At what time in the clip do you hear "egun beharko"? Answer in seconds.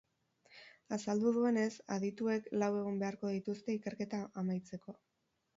2.81-3.35